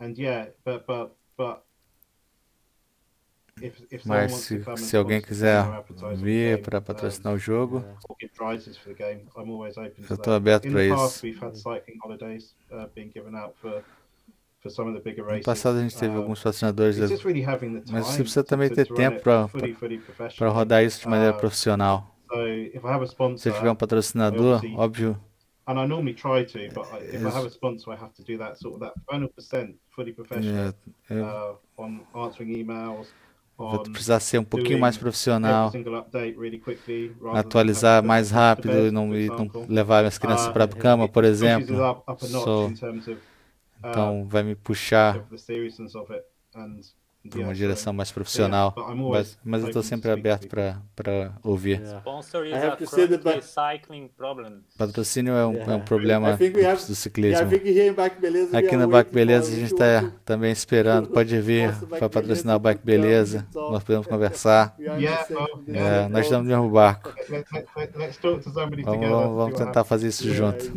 [0.00, 1.64] and yeah, but but but if
[2.76, 3.45] if someone
[4.04, 5.64] Mas se, se alguém quiser
[6.14, 7.82] vir para patrocinar o jogo,
[10.08, 11.24] eu estou aberto para isso.
[11.26, 11.62] uh,
[15.32, 16.98] No passado a gente teve alguns patrocinadores
[17.90, 19.20] Mas você precisa também ter tempo
[20.36, 22.12] para rodar isso de maneira profissional.
[22.28, 25.16] So if I have a Se sponsor, eu tiver um patrocinador, óbvio,
[25.68, 28.22] and I normally try to, but I, if I have a sponsor, I have to
[28.24, 30.74] do that sort of that final percent fully professional
[31.10, 33.12] é, eu- uh, on answering emails.
[33.58, 35.72] Vou precisar ser um pouquinho mais profissional,
[37.34, 41.76] atualizar mais rápido e não, e não levar as crianças para a cama, por exemplo.
[42.18, 42.72] So,
[43.78, 45.26] então vai me puxar
[47.28, 48.74] para uma direção mais profissional.
[49.10, 51.82] Mas, mas eu estou sempre aberto para ouvir.
[54.76, 57.46] Patrocínio é um, é um problema do ciclismo.
[58.52, 61.08] Aqui no Bike Beleza a gente está também esperando.
[61.08, 63.46] Pode vir para patrocinar o Bike Beleza.
[63.54, 64.74] Nós podemos conversar.
[65.68, 67.12] É, nós estamos no mesmo barco.
[68.84, 70.72] Vamos, vamos, vamos tentar fazer isso junto.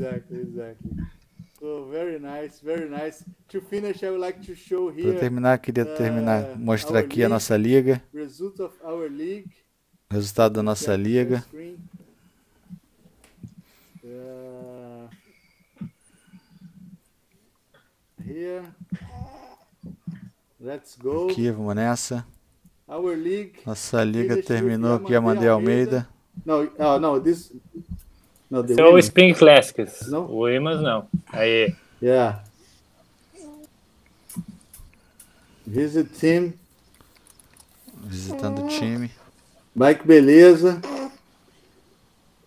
[1.61, 3.25] Oh, very nice, very nice.
[3.49, 5.11] To finish, I would like to show here.
[5.11, 8.01] Para terminar, queria terminar, uh, mostrar aqui league, a nossa liga.
[8.13, 9.51] Result of our league.
[10.09, 11.43] Resultado da nossa liga.
[14.01, 15.09] Uh,
[18.25, 18.63] here.
[20.61, 21.29] Let's go.
[21.29, 22.25] Aqui, vamos nessa.
[22.87, 23.59] Our league.
[23.65, 26.07] Nossa liga terminou aqui, Amandei Almeida.
[26.45, 27.51] Não, uh, no, this
[28.49, 30.09] não, Esse é o Spring Classics.
[30.09, 30.25] Não?
[30.25, 31.07] O Wimas não.
[31.31, 31.75] Aí.
[32.01, 32.41] Yeah.
[35.67, 36.53] Visit team.
[38.03, 39.11] Visitando o time.
[39.75, 40.81] Mike Beleza.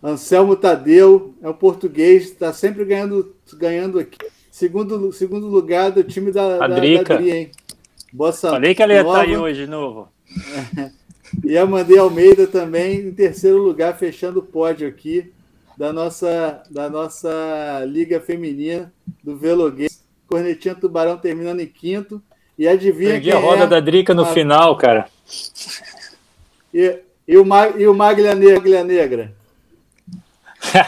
[0.03, 4.17] Anselmo Tadeu é um português, está sempre ganhando, ganhando aqui.
[4.51, 7.49] Segundo, segundo lugar do time da, da, da hein?
[8.11, 10.09] Bossa Falei que ela ia estar aí hoje de novo.
[11.45, 15.32] e a Mandei Almeida também em terceiro lugar, fechando o pódio aqui
[15.77, 18.91] da nossa, da nossa Liga Feminina
[19.23, 20.03] do Veloguês.
[20.27, 22.21] Cornetinha Tubarão terminando em quinto.
[22.57, 24.27] E adivinha Perdi quem a roda é da Drica no a...
[24.27, 25.07] final, cara.
[26.73, 28.83] E, e, o, Mag, e o Maglia Negra?
[28.83, 29.33] Negra?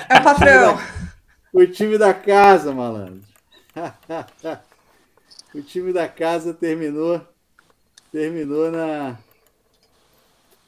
[0.10, 0.80] É o patrão.
[1.52, 3.22] O time da casa, malandro.
[5.54, 7.22] o time da casa terminou
[8.16, 9.18] terminou na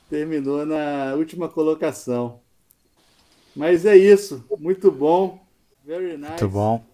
[0.10, 2.42] terminou na última colocação.
[3.58, 4.46] Mas é isso.
[4.60, 5.44] Muito bom.
[5.84, 6.30] Very nice.
[6.30, 6.86] Muito bom.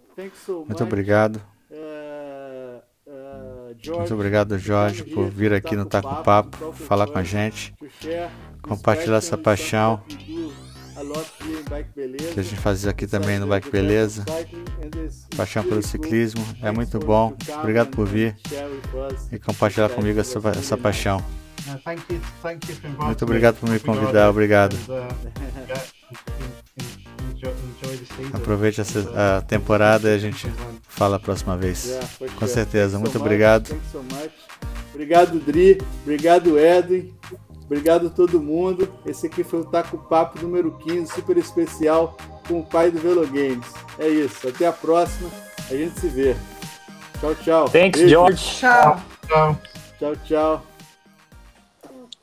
[0.46, 1.42] So Muito obrigado.
[1.70, 7.74] Uh, uh, Muito obrigado, Jorge, por vir aqui no Taco Papo, falar com a gente,
[8.62, 10.02] compartilhar essa paixão
[12.32, 14.24] que a gente faz aqui também no Bike Beleza.
[15.36, 17.36] Paixão pelo ciclismo, é muito bom.
[17.58, 18.36] Obrigado por vir
[19.32, 21.22] e compartilhar comigo essa, essa paixão.
[23.04, 24.76] Muito obrigado por me convidar, obrigado.
[28.32, 30.46] Aproveite a temporada e a gente
[30.88, 31.98] fala a próxima vez.
[32.38, 32.98] Com certeza.
[32.98, 33.76] Muito obrigado.
[34.92, 35.80] Obrigado, Dri.
[36.02, 37.12] Obrigado, Edwin.
[37.64, 38.92] Obrigado todo mundo.
[39.06, 43.26] Esse aqui foi o Taco Papo número 15, super especial com o pai do Velo
[43.26, 43.66] Games.
[43.98, 44.48] É isso.
[44.48, 45.30] Até a próxima.
[45.70, 46.36] A gente se vê.
[47.20, 47.68] Tchau, tchau.
[47.70, 48.10] Thanks, Beijo.
[48.10, 48.56] George.
[48.58, 49.02] Tchau.
[49.26, 49.58] Tchau,
[49.98, 50.16] tchau.
[50.24, 50.73] tchau.